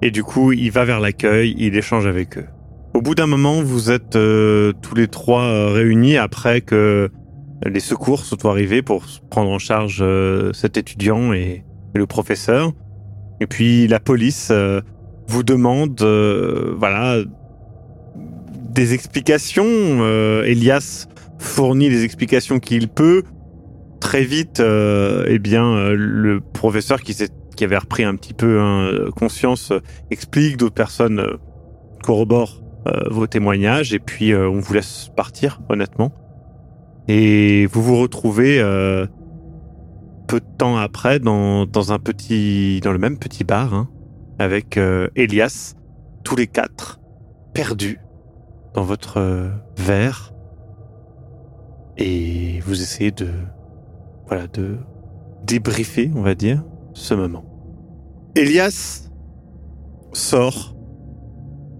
Et 0.00 0.10
du 0.10 0.22
coup, 0.22 0.52
il 0.52 0.70
va 0.70 0.84
vers 0.84 1.00
l'accueil, 1.00 1.54
il 1.58 1.76
échange 1.76 2.06
avec 2.06 2.38
eux. 2.38 2.46
Au 2.94 3.02
bout 3.02 3.14
d'un 3.14 3.26
moment, 3.26 3.62
vous 3.62 3.90
êtes 3.90 4.16
euh, 4.16 4.72
tous 4.80 4.94
les 4.94 5.08
trois 5.08 5.72
réunis 5.72 6.16
après 6.16 6.62
que 6.62 7.10
les 7.66 7.80
secours 7.80 8.24
sont 8.24 8.46
arrivés 8.46 8.82
pour 8.82 9.04
prendre 9.28 9.50
en 9.50 9.58
charge 9.58 10.04
cet 10.54 10.76
étudiant 10.76 11.32
et, 11.32 11.64
et 11.94 11.98
le 11.98 12.06
professeur. 12.06 12.72
Et 13.40 13.46
puis 13.46 13.88
la 13.88 14.00
police 14.00 14.52
vous 15.28 15.42
demande, 15.42 16.00
euh, 16.02 16.74
voilà, 16.76 17.18
des 18.70 18.94
explications. 18.94 19.66
Euh, 19.66 20.42
Elias 20.44 21.06
fournit 21.38 21.90
les 21.90 22.02
explications 22.02 22.58
qu'il 22.58 22.88
peut. 22.88 23.22
Très 24.00 24.24
vite, 24.24 24.60
euh, 24.60 25.26
eh 25.28 25.38
bien, 25.38 25.90
le 25.90 26.40
professeur 26.40 27.02
qui 27.02 27.16
qui 27.56 27.64
avait 27.64 27.78
repris 27.78 28.04
un 28.04 28.14
petit 28.14 28.34
peu 28.34 28.60
hein, 28.60 29.10
conscience 29.16 29.72
explique, 30.12 30.56
d'autres 30.56 30.74
personnes 30.74 31.26
corroborent 32.04 32.62
vos 33.10 33.26
témoignages 33.26 33.92
et 33.92 33.98
puis 33.98 34.32
on 34.32 34.60
vous 34.60 34.72
laisse 34.72 35.10
partir 35.16 35.60
honnêtement. 35.68 36.12
Et 37.08 37.66
vous 37.66 37.82
vous 37.82 37.96
retrouvez 37.96 38.60
peu 40.28 40.38
de 40.38 40.46
temps 40.56 40.76
après 40.76 41.18
dans, 41.18 41.66
dans 41.66 41.92
un 41.92 41.98
petit 41.98 42.80
dans 42.80 42.92
le 42.92 42.98
même 42.98 43.18
petit 43.18 43.42
bar 43.42 43.74
hein, 43.74 43.88
avec 44.38 44.76
euh, 44.76 45.08
Elias, 45.16 45.74
tous 46.24 46.36
les 46.36 46.46
quatre 46.46 47.00
perdus 47.52 48.00
dans 48.74 48.82
votre 48.82 49.18
euh, 49.18 49.50
verre 49.76 50.32
et 51.96 52.60
vous 52.60 52.80
essayez 52.80 53.10
de 53.10 53.28
voilà 54.28 54.46
de 54.46 54.76
débriefer, 55.44 56.10
on 56.14 56.22
va 56.22 56.34
dire, 56.34 56.62
ce 56.92 57.14
moment. 57.14 57.44
Elias 58.36 59.10
sort 60.12 60.76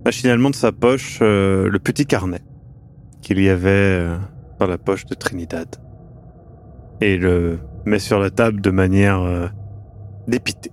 machinalement 0.05 0.51
de 0.51 0.55
sa 0.55 0.73
poche 0.73 1.19
euh, 1.23 1.69
le 1.69 1.79
petit 1.79 2.07
carnet 2.07 2.41
qu'il 3.21 3.41
y 3.41 3.49
avait 3.49 4.07
dans 4.59 4.67
la 4.67 4.79
poche 4.79 5.05
de 5.05 5.15
Trinidad 5.15 5.77
et 7.01 7.17
le 7.17 7.61
met 7.85 7.99
sur 7.99 8.19
la 8.19 8.31
table 8.31 8.61
de 8.61 8.71
manière 8.71 9.53
dépitée. 10.27 10.73